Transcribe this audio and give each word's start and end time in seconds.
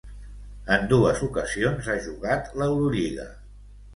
En 0.75 0.85
dues 0.93 1.21
ocasions 1.27 1.91
ha 1.93 1.97
jugat 2.07 2.49
l'Eurolliga. 2.61 3.29